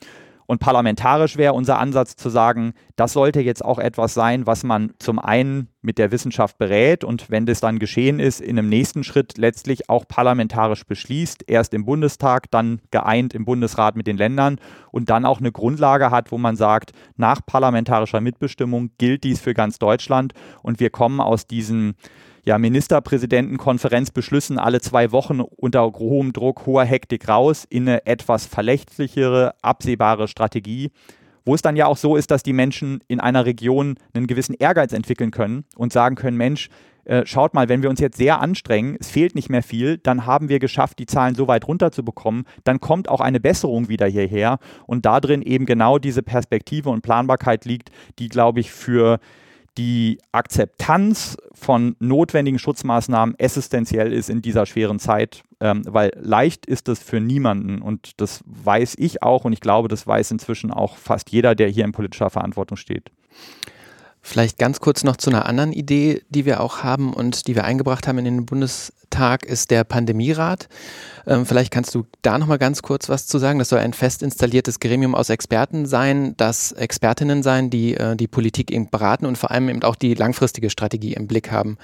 [0.53, 4.93] Und parlamentarisch wäre unser Ansatz zu sagen, das sollte jetzt auch etwas sein, was man
[4.99, 9.03] zum einen mit der Wissenschaft berät und wenn das dann geschehen ist, in einem nächsten
[9.03, 14.59] Schritt letztlich auch parlamentarisch beschließt, erst im Bundestag, dann geeint im Bundesrat mit den Ländern
[14.91, 19.55] und dann auch eine Grundlage hat, wo man sagt, nach parlamentarischer Mitbestimmung gilt dies für
[19.55, 21.95] ganz Deutschland und wir kommen aus diesen
[22.45, 29.53] ja, Ministerpräsidentenkonferenzbeschlüssen alle zwei Wochen unter hohem Druck, hoher Hektik raus in eine etwas verlässlichere,
[29.61, 30.91] absehbare Strategie,
[31.45, 34.55] wo es dann ja auch so ist, dass die Menschen in einer Region einen gewissen
[34.55, 36.69] Ehrgeiz entwickeln können und sagen können, Mensch,
[37.05, 40.25] äh, schaut mal, wenn wir uns jetzt sehr anstrengen, es fehlt nicht mehr viel, dann
[40.25, 44.57] haben wir geschafft, die Zahlen so weit runterzubekommen, dann kommt auch eine Besserung wieder hierher.
[44.85, 49.19] Und da drin eben genau diese Perspektive und Planbarkeit liegt, die, glaube ich, für
[49.77, 56.89] die Akzeptanz von notwendigen Schutzmaßnahmen essentiell ist in dieser schweren Zeit, ähm, weil leicht ist
[56.89, 60.97] es für niemanden und das weiß ich auch und ich glaube, das weiß inzwischen auch
[60.97, 63.11] fast jeder, der hier in politischer Verantwortung steht.
[64.25, 67.65] Vielleicht ganz kurz noch zu einer anderen Idee, die wir auch haben und die wir
[67.65, 70.69] eingebracht haben in den Bundestag, ist der Pandemierat.
[71.27, 73.59] Ähm, vielleicht kannst du da noch mal ganz kurz was zu sagen.
[73.59, 78.29] Das soll ein fest installiertes Gremium aus Experten sein, das Expertinnen sein, die äh, die
[78.29, 81.77] Politik eben beraten und vor allem eben auch die langfristige Strategie im Blick haben.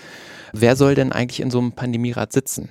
[0.54, 2.69] Wer soll denn eigentlich in so einem Pandemierat sitzen?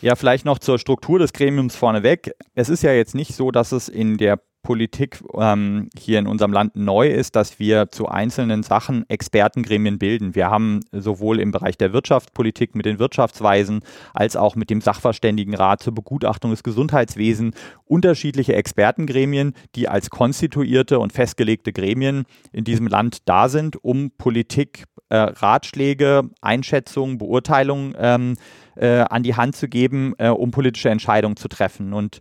[0.00, 2.32] Ja, vielleicht noch zur Struktur des Gremiums vorneweg.
[2.56, 6.52] Es ist ja jetzt nicht so, dass es in der Politik ähm, hier in unserem
[6.52, 10.34] Land neu ist, dass wir zu einzelnen Sachen Expertengremien bilden.
[10.34, 15.82] Wir haben sowohl im Bereich der Wirtschaftspolitik mit den Wirtschaftsweisen als auch mit dem Sachverständigenrat
[15.82, 23.28] zur Begutachtung des Gesundheitswesens unterschiedliche Expertengremien, die als konstituierte und festgelegte Gremien in diesem Land
[23.28, 28.34] da sind, um Politik, äh, Ratschläge, Einschätzungen, Beurteilungen ähm,
[28.76, 31.92] äh, an die Hand zu geben, äh, um politische Entscheidungen zu treffen.
[31.92, 32.20] Und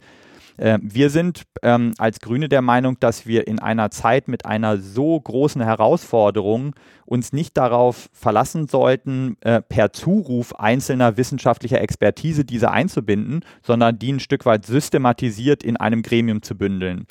[0.57, 4.77] äh, wir sind ähm, als Grüne der Meinung, dass wir in einer Zeit mit einer
[4.77, 12.71] so großen Herausforderung uns nicht darauf verlassen sollten, äh, per Zuruf einzelner wissenschaftlicher Expertise diese
[12.71, 17.07] einzubinden, sondern die ein Stück weit systematisiert in einem Gremium zu bündeln.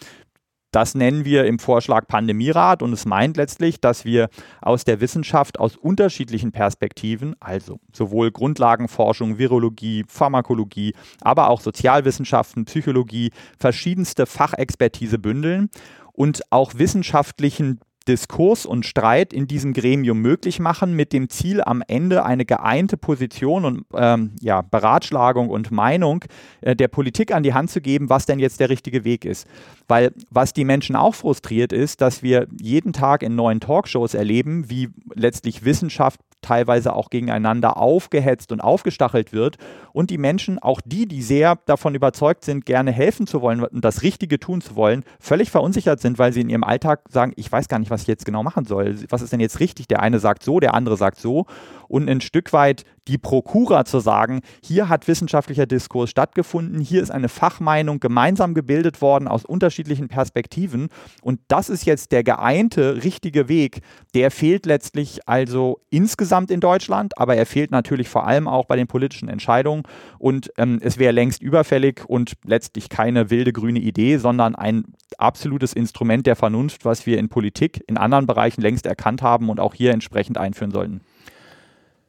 [0.72, 4.30] Das nennen wir im Vorschlag Pandemierat und es meint letztlich, dass wir
[4.62, 13.32] aus der Wissenschaft aus unterschiedlichen Perspektiven, also sowohl Grundlagenforschung, Virologie, Pharmakologie, aber auch Sozialwissenschaften, Psychologie,
[13.58, 15.68] verschiedenste Fachexpertise bündeln
[16.14, 21.82] und auch wissenschaftlichen Diskurs und Streit in diesem Gremium möglich machen, mit dem Ziel, am
[21.86, 26.24] Ende eine geeinte Position und ähm, ja, Beratschlagung und Meinung
[26.60, 29.46] äh, der Politik an die Hand zu geben, was denn jetzt der richtige Weg ist.
[29.88, 34.68] Weil was die Menschen auch frustriert ist, dass wir jeden Tag in neuen Talkshows erleben,
[34.68, 39.57] wie letztlich Wissenschaft teilweise auch gegeneinander aufgehetzt und aufgestachelt wird
[39.92, 43.85] und die Menschen, auch die, die sehr davon überzeugt sind, gerne helfen zu wollen und
[43.85, 47.50] das Richtige tun zu wollen, völlig verunsichert sind, weil sie in ihrem Alltag sagen, ich
[47.50, 48.96] weiß gar nicht, was ich jetzt genau machen soll.
[49.09, 49.88] Was ist denn jetzt richtig?
[49.88, 51.46] Der eine sagt so, der andere sagt so
[51.88, 57.11] und ein Stück weit die Prokura zu sagen, hier hat wissenschaftlicher Diskurs stattgefunden, hier ist
[57.11, 60.88] eine Fachmeinung gemeinsam gebildet worden aus unterschiedlichen Perspektiven
[61.20, 63.81] und das ist jetzt der geeinte richtige Weg,
[64.14, 68.76] der fehlt letztlich also insgesamt in Deutschland, aber er fehlt natürlich vor allem auch bei
[68.76, 69.82] den politischen Entscheidungen
[70.18, 74.84] und ähm, es wäre längst überfällig und letztlich keine wilde grüne Idee, sondern ein
[75.18, 79.60] absolutes Instrument der Vernunft, was wir in Politik in anderen Bereichen längst erkannt haben und
[79.60, 81.02] auch hier entsprechend einführen sollten.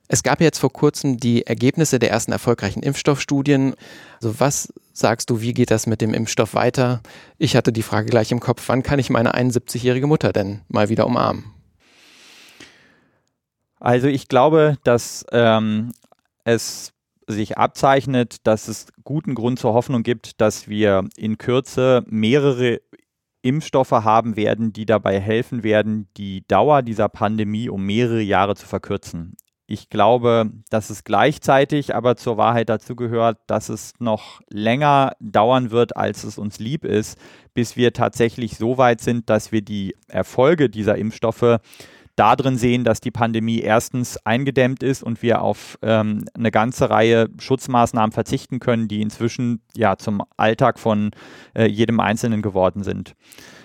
[0.07, 3.73] Es gab jetzt vor kurzem die Ergebnisse der ersten erfolgreichen Impfstoffstudien.
[4.21, 7.01] Also was sagst du, wie geht das mit dem Impfstoff weiter?
[7.37, 10.89] Ich hatte die Frage gleich im Kopf, wann kann ich meine 71-jährige Mutter denn mal
[10.89, 11.45] wieder umarmen?
[13.83, 15.91] Also ich glaube, dass ähm,
[16.45, 16.93] es
[17.27, 22.79] sich abzeichnet, dass es guten Grund zur Hoffnung gibt, dass wir in Kürze mehrere
[23.41, 28.65] Impfstoffe haben werden, die dabei helfen werden, die Dauer dieser Pandemie um mehrere Jahre zu
[28.65, 29.35] verkürzen.
[29.67, 35.71] Ich glaube, dass es gleichzeitig aber zur Wahrheit dazu gehört, dass es noch länger dauern
[35.71, 37.17] wird, als es uns lieb ist,
[37.53, 41.59] bis wir tatsächlich so weit sind, dass wir die Erfolge dieser Impfstoffe
[42.15, 47.29] darin sehen, dass die Pandemie erstens eingedämmt ist und wir auf ähm, eine ganze Reihe
[47.39, 51.11] Schutzmaßnahmen verzichten können, die inzwischen ja zum Alltag von
[51.55, 53.15] äh, jedem Einzelnen geworden sind.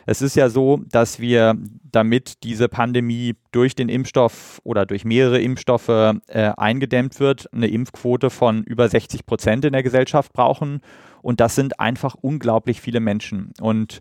[0.06, 5.38] Es ist ja so, dass wir damit diese Pandemie durch den Impfstoff oder durch mehrere
[5.38, 6.14] Impfstoffe äh,
[6.56, 10.80] eingedämmt wird, eine Impfquote von über 60 Prozent in der Gesellschaft brauchen.
[11.20, 13.52] Und das sind einfach unglaublich viele Menschen.
[13.60, 14.00] Und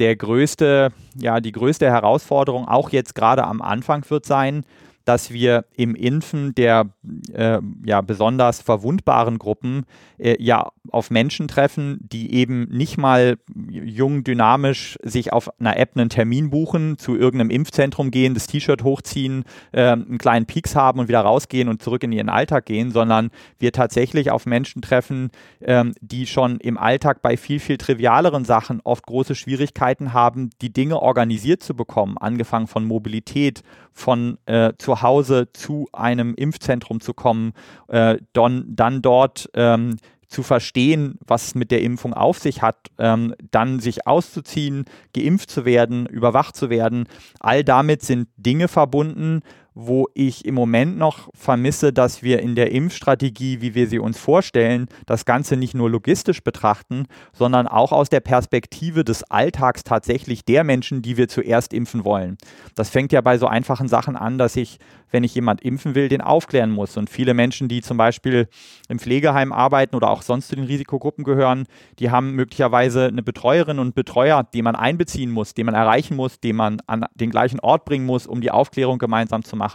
[0.00, 4.64] der größte, ja, die größte Herausforderung auch jetzt gerade am Anfang wird sein,
[5.10, 6.86] dass wir im Impfen der
[7.32, 9.84] äh, ja, besonders verwundbaren Gruppen
[10.18, 13.36] äh, ja auf Menschen treffen, die eben nicht mal
[13.68, 18.84] jung, dynamisch sich auf einer App einen Termin buchen, zu irgendeinem Impfzentrum gehen, das T-Shirt
[18.84, 19.42] hochziehen,
[19.72, 23.30] äh, einen kleinen Peaks haben und wieder rausgehen und zurück in ihren Alltag gehen, sondern
[23.58, 28.80] wir tatsächlich auf Menschen treffen, ähm, die schon im Alltag bei viel, viel trivialeren Sachen
[28.84, 34.99] oft große Schwierigkeiten haben, die Dinge organisiert zu bekommen, angefangen von Mobilität, von äh, zu
[35.02, 37.52] Hause zu einem Impfzentrum zu kommen,
[37.88, 39.96] äh, don, dann dort ähm,
[40.30, 45.50] zu verstehen, was es mit der Impfung auf sich hat, ähm, dann sich auszuziehen, geimpft
[45.50, 47.08] zu werden, überwacht zu werden.
[47.40, 49.42] All damit sind Dinge verbunden,
[49.86, 54.18] wo ich im Moment noch vermisse, dass wir in der Impfstrategie, wie wir sie uns
[54.18, 60.44] vorstellen, das Ganze nicht nur logistisch betrachten, sondern auch aus der Perspektive des Alltags tatsächlich
[60.44, 62.36] der Menschen, die wir zuerst impfen wollen.
[62.74, 64.78] Das fängt ja bei so einfachen Sachen an, dass ich
[65.10, 66.96] wenn ich jemand impfen will, den aufklären muss.
[66.96, 68.48] Und viele Menschen, die zum Beispiel
[68.88, 71.66] im Pflegeheim arbeiten oder auch sonst zu den Risikogruppen gehören,
[71.98, 76.40] die haben möglicherweise eine Betreuerin und Betreuer, die man einbeziehen muss, den man erreichen muss,
[76.40, 79.69] den man an den gleichen Ort bringen muss, um die Aufklärung gemeinsam zu machen.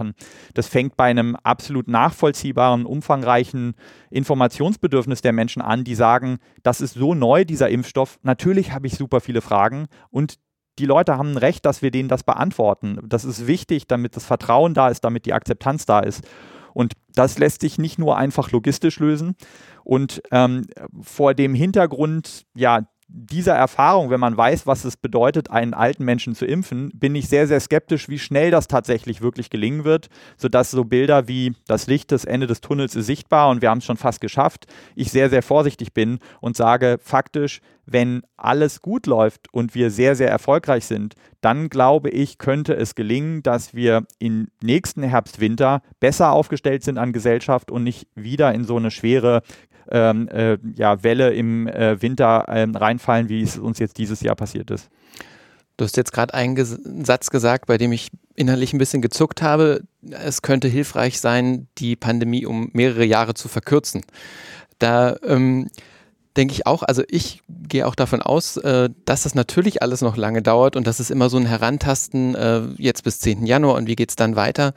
[0.53, 3.75] Das fängt bei einem absolut nachvollziehbaren, umfangreichen
[4.09, 8.19] Informationsbedürfnis der Menschen an, die sagen, das ist so neu, dieser Impfstoff.
[8.23, 10.35] Natürlich habe ich super viele Fragen und
[10.79, 12.99] die Leute haben ein Recht, dass wir denen das beantworten.
[13.07, 16.23] Das ist wichtig, damit das Vertrauen da ist, damit die Akzeptanz da ist.
[16.73, 19.35] Und das lässt sich nicht nur einfach logistisch lösen.
[19.85, 20.67] Und ähm,
[21.01, 26.33] vor dem Hintergrund, ja, dieser Erfahrung, wenn man weiß, was es bedeutet, einen alten Menschen
[26.33, 30.71] zu impfen, bin ich sehr, sehr skeptisch, wie schnell das tatsächlich wirklich gelingen wird, sodass
[30.71, 33.85] so Bilder wie das Licht, das Ende des Tunnels ist sichtbar und wir haben es
[33.85, 34.65] schon fast geschafft,
[34.95, 40.15] ich sehr, sehr vorsichtig bin und sage faktisch, wenn alles gut läuft und wir sehr,
[40.15, 45.81] sehr erfolgreich sind, dann glaube ich, könnte es gelingen, dass wir im nächsten Herbst, Winter
[45.99, 49.41] besser aufgestellt sind an Gesellschaft und nicht wieder in so eine schwere
[49.91, 54.35] ähm, äh, ja, Welle im äh, Winter ähm, reinfallen, wie es uns jetzt dieses Jahr
[54.35, 54.89] passiert ist.
[55.77, 59.41] Du hast jetzt gerade einen Ges Satz gesagt, bei dem ich innerlich ein bisschen gezuckt
[59.41, 59.83] habe.
[60.09, 64.01] Es könnte hilfreich sein, die Pandemie um mehrere Jahre zu verkürzen.
[64.79, 65.69] Da ähm,
[66.37, 70.17] denke ich auch, also ich gehe auch davon aus, äh, dass das natürlich alles noch
[70.17, 73.45] lange dauert und dass es immer so ein Herantasten äh, jetzt bis 10.
[73.45, 74.73] Januar und wie geht es dann weiter.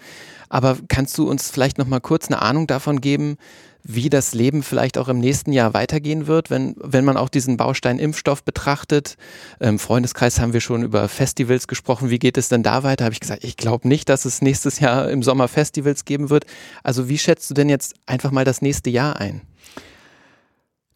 [0.49, 3.37] Aber kannst du uns vielleicht noch mal kurz eine Ahnung davon geben,
[3.85, 7.57] wie das Leben vielleicht auch im nächsten Jahr weitergehen wird, wenn, wenn man auch diesen
[7.57, 9.17] Baustein Impfstoff betrachtet.
[9.61, 12.11] Im Freundeskreis haben wir schon über Festivals gesprochen.
[12.11, 13.05] Wie geht es denn da weiter?
[13.05, 16.45] Habe ich gesagt, ich glaube nicht, dass es nächstes Jahr im Sommer Festivals geben wird.
[16.83, 19.43] Also wie schätzt du denn jetzt einfach mal das nächste Jahr ein?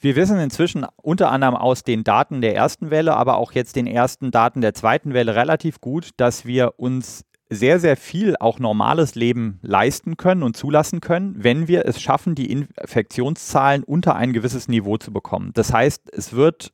[0.03, 3.87] Wir wissen inzwischen unter anderem aus den Daten der ersten Welle, aber auch jetzt den
[3.87, 9.15] ersten Daten der zweiten Welle relativ gut, dass wir uns sehr, sehr viel auch normales
[9.15, 14.67] Leben leisten können und zulassen können, wenn wir es schaffen, die Infektionszahlen unter ein gewisses
[14.67, 15.53] Niveau zu bekommen.
[15.55, 16.73] Das heißt, es wird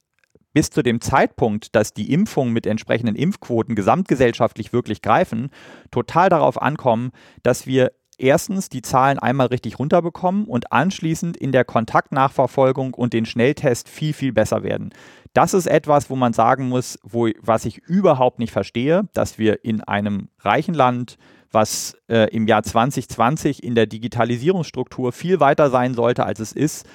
[0.54, 5.50] bis zu dem Zeitpunkt, dass die Impfungen mit entsprechenden Impfquoten gesamtgesellschaftlich wirklich greifen,
[5.90, 7.10] total darauf ankommen,
[7.42, 13.26] dass wir erstens die Zahlen einmal richtig runterbekommen und anschließend in der Kontaktnachverfolgung und den
[13.26, 14.90] Schnelltest viel, viel besser werden.
[15.32, 19.64] Das ist etwas, wo man sagen muss, wo, was ich überhaupt nicht verstehe, dass wir
[19.64, 21.16] in einem reichen Land,
[21.52, 26.86] was äh, im Jahr 2020 in der Digitalisierungsstruktur viel weiter sein sollte, als es ist,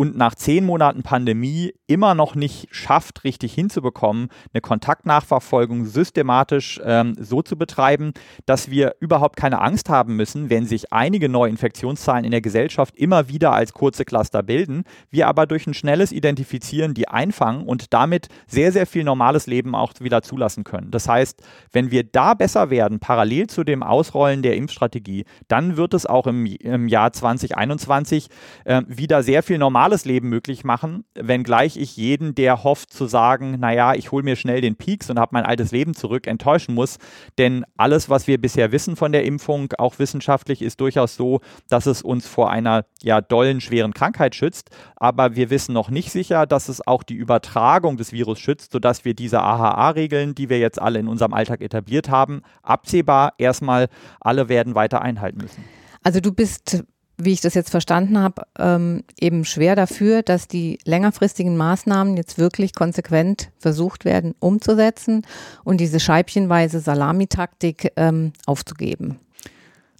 [0.00, 7.14] und nach zehn Monaten Pandemie immer noch nicht schafft, richtig hinzubekommen, eine Kontaktnachverfolgung systematisch ähm,
[7.20, 8.14] so zu betreiben,
[8.46, 12.96] dass wir überhaupt keine Angst haben müssen, wenn sich einige neue Infektionszahlen in der Gesellschaft
[12.96, 17.92] immer wieder als kurze Cluster bilden, wir aber durch ein schnelles Identifizieren die einfangen und
[17.92, 20.90] damit sehr, sehr viel normales Leben auch wieder zulassen können.
[20.90, 25.92] Das heißt, wenn wir da besser werden, parallel zu dem Ausrollen der Impfstrategie, dann wird
[25.92, 28.28] es auch im, im Jahr 2021
[28.64, 33.06] äh, wieder sehr viel normales normales Leben möglich machen, wenngleich ich jeden, der hofft zu
[33.06, 36.76] sagen, naja, ich hole mir schnell den Peaks und habe mein altes Leben zurück, enttäuschen
[36.76, 36.98] muss.
[37.38, 41.86] Denn alles, was wir bisher wissen von der Impfung, auch wissenschaftlich, ist durchaus so, dass
[41.86, 44.70] es uns vor einer ja dollen, schweren Krankheit schützt.
[44.94, 49.04] Aber wir wissen noch nicht sicher, dass es auch die Übertragung des Virus schützt, sodass
[49.04, 53.88] wir diese AHA-Regeln, die wir jetzt alle in unserem Alltag etabliert haben, absehbar erstmal
[54.20, 55.64] alle werden weiter einhalten müssen.
[56.04, 56.84] Also du bist
[57.24, 62.38] wie ich das jetzt verstanden habe, ähm, eben schwer dafür, dass die längerfristigen Maßnahmen jetzt
[62.38, 65.26] wirklich konsequent versucht werden umzusetzen
[65.64, 69.18] und diese scheibchenweise Salamitaktik ähm, aufzugeben.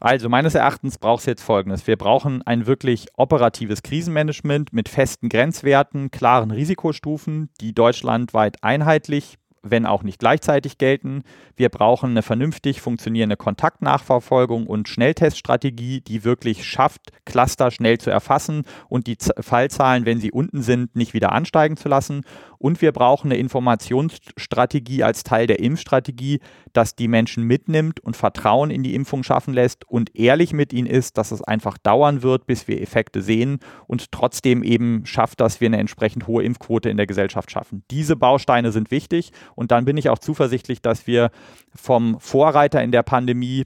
[0.00, 1.86] Also meines Erachtens braucht es jetzt Folgendes.
[1.86, 9.86] Wir brauchen ein wirklich operatives Krisenmanagement mit festen Grenzwerten, klaren Risikostufen, die deutschlandweit einheitlich wenn
[9.86, 11.22] auch nicht gleichzeitig gelten.
[11.56, 18.64] Wir brauchen eine vernünftig funktionierende Kontaktnachverfolgung und Schnellteststrategie, die wirklich schafft, Cluster schnell zu erfassen
[18.88, 22.22] und die Fallzahlen, wenn sie unten sind, nicht wieder ansteigen zu lassen.
[22.58, 26.40] Und wir brauchen eine Informationsstrategie als Teil der Impfstrategie,
[26.72, 30.86] dass die Menschen mitnimmt und Vertrauen in die Impfung schaffen lässt und ehrlich mit ihnen
[30.86, 35.60] ist, dass es einfach dauern wird, bis wir Effekte sehen und trotzdem eben schafft, dass
[35.60, 37.82] wir eine entsprechend hohe Impfquote in der Gesellschaft schaffen.
[37.90, 41.30] Diese Bausteine sind wichtig Und dann bin ich auch zuversichtlich, dass wir
[41.74, 43.64] vom Vorreiter in der Pandemie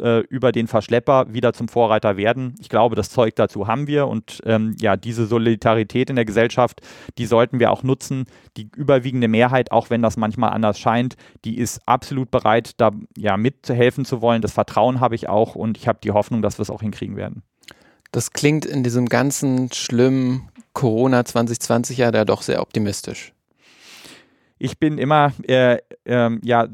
[0.00, 2.54] äh, über den Verschlepper wieder zum Vorreiter werden.
[2.60, 6.80] Ich glaube, das Zeug dazu haben wir und ähm, ja, diese Solidarität in der Gesellschaft,
[7.18, 8.24] die sollten wir auch nutzen.
[8.56, 13.36] Die überwiegende Mehrheit, auch wenn das manchmal anders scheint, die ist absolut bereit, da ja
[13.36, 14.42] mithelfen zu wollen.
[14.42, 17.16] Das Vertrauen habe ich auch und ich habe die Hoffnung, dass wir es auch hinkriegen
[17.16, 17.42] werden.
[18.14, 23.33] Das klingt in diesem ganzen schlimmen Corona 2020 ja da doch sehr optimistisch.
[24.64, 26.68] Ich bin immer äh, äh, ja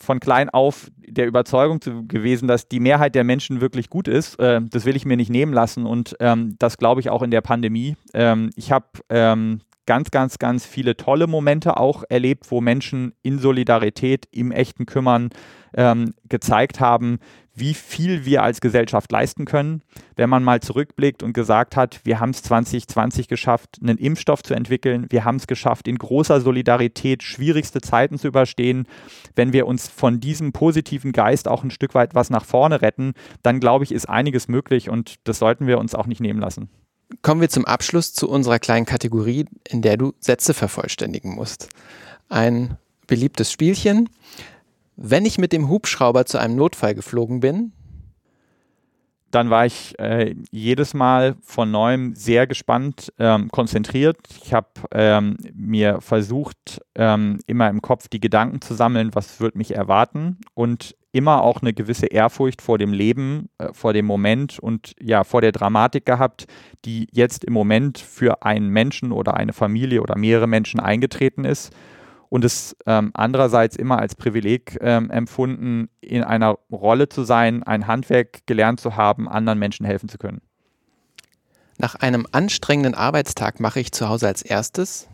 [0.00, 4.40] von klein auf der Überzeugung zu, gewesen, dass die Mehrheit der Menschen wirklich gut ist.
[4.40, 7.30] Äh, das will ich mir nicht nehmen lassen und ähm, das glaube ich auch in
[7.30, 7.96] der Pandemie.
[8.14, 13.38] Ähm, ich habe ähm, ganz, ganz, ganz viele tolle Momente auch erlebt, wo Menschen in
[13.38, 15.30] Solidarität, im echten Kümmern
[15.76, 17.18] ähm, gezeigt haben,
[17.54, 19.82] wie viel wir als Gesellschaft leisten können.
[20.16, 24.54] Wenn man mal zurückblickt und gesagt hat, wir haben es 2020 geschafft, einen Impfstoff zu
[24.54, 28.86] entwickeln, wir haben es geschafft, in großer Solidarität schwierigste Zeiten zu überstehen.
[29.36, 33.12] Wenn wir uns von diesem positiven Geist auch ein Stück weit was nach vorne retten,
[33.42, 36.68] dann glaube ich, ist einiges möglich und das sollten wir uns auch nicht nehmen lassen.
[37.22, 41.68] Kommen wir zum Abschluss zu unserer kleinen Kategorie, in der du Sätze vervollständigen musst.
[42.28, 44.08] Ein beliebtes Spielchen.
[44.96, 47.72] Wenn ich mit dem Hubschrauber zu einem Notfall geflogen bin,
[49.34, 54.18] dann war ich äh, jedes Mal von neuem sehr gespannt, ähm, konzentriert.
[54.44, 59.56] Ich habe ähm, mir versucht, ähm, immer im Kopf die Gedanken zu sammeln, was wird
[59.56, 64.58] mich erwarten und immer auch eine gewisse Ehrfurcht vor dem Leben, äh, vor dem Moment
[64.58, 66.46] und ja, vor der Dramatik gehabt,
[66.84, 71.72] die jetzt im Moment für einen Menschen oder eine Familie oder mehrere Menschen eingetreten ist
[72.30, 77.86] und es ähm, andererseits immer als Privileg ähm, empfunden, in einer Rolle zu sein, ein
[77.86, 80.40] Handwerk gelernt zu haben, anderen Menschen helfen zu können.
[81.78, 85.08] Nach einem anstrengenden Arbeitstag mache ich zu Hause als erstes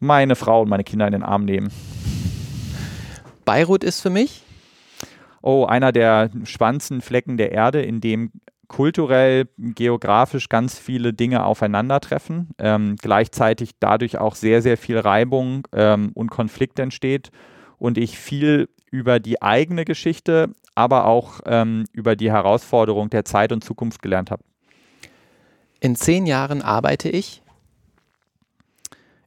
[0.00, 1.70] meine Frau und meine Kinder in den Arm nehmen.
[3.44, 4.43] Beirut ist für mich
[5.44, 8.32] oh, einer der spannendsten Flecken der Erde, in dem
[8.66, 16.12] kulturell, geografisch ganz viele Dinge aufeinandertreffen, ähm, gleichzeitig dadurch auch sehr, sehr viel Reibung ähm,
[16.14, 17.30] und Konflikt entsteht
[17.78, 23.52] und ich viel über die eigene Geschichte, aber auch ähm, über die Herausforderung der Zeit
[23.52, 24.42] und Zukunft gelernt habe.
[25.80, 27.42] In zehn Jahren arbeite ich?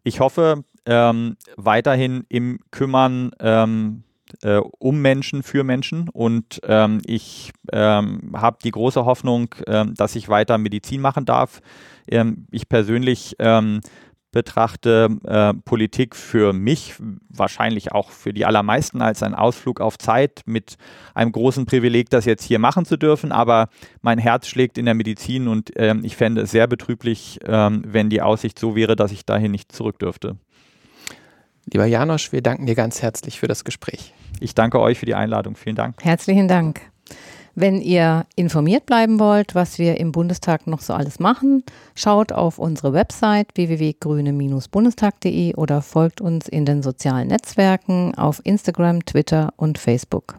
[0.03, 4.03] Ich hoffe, ähm, weiterhin im Kümmern ähm,
[4.43, 6.09] äh, um Menschen, für Menschen.
[6.09, 11.61] Und ähm, ich ähm, habe die große Hoffnung, ähm, dass ich weiter Medizin machen darf.
[12.07, 13.81] Ähm, ich persönlich ähm,
[14.31, 16.95] betrachte äh, Politik für mich,
[17.29, 20.75] wahrscheinlich auch für die allermeisten, als ein Ausflug auf Zeit mit
[21.15, 23.31] einem großen Privileg, das jetzt hier machen zu dürfen.
[23.31, 23.69] Aber
[24.01, 28.21] mein Herz schlägt in der Medizin und ähm, ich fände es sehr betrüblich, wenn die
[28.21, 30.37] Aussicht so wäre, dass ich dahin nicht zurück dürfte.
[31.71, 34.13] Lieber Janosch, wir danken dir ganz herzlich für das Gespräch.
[34.39, 35.57] Ich danke euch für die Einladung.
[35.57, 36.01] Vielen Dank.
[36.01, 36.79] Herzlichen Dank.
[37.55, 41.63] Wenn ihr informiert bleiben wollt, was wir im Bundestag noch so alles machen,
[41.95, 49.53] schaut auf unsere Website www.grüne-bundestag.de oder folgt uns in den sozialen Netzwerken auf Instagram, Twitter
[49.57, 50.35] und Facebook.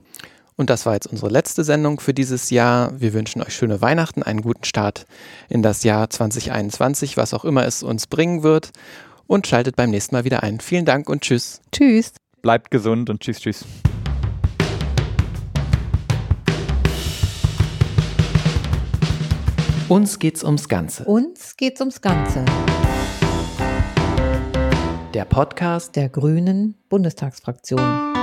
[0.57, 2.93] Und das war jetzt unsere letzte Sendung für dieses Jahr.
[2.99, 5.07] Wir wünschen euch schöne Weihnachten, einen guten Start
[5.49, 8.73] in das Jahr 2021, was auch immer es uns bringen wird
[9.29, 10.59] und schaltet beim nächsten Mal wieder ein.
[10.59, 11.61] Vielen Dank und tschüss.
[11.71, 12.15] Tschüss.
[12.43, 13.65] Bleibt gesund und tschüss, tschüss.
[19.89, 21.05] Uns geht's ums Ganze.
[21.05, 22.45] Uns geht's ums Ganze.
[25.15, 28.18] Der Podcast der Grünen Bundestagsfraktion.